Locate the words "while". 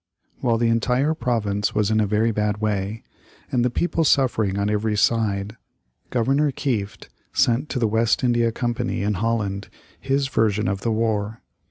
0.39-0.57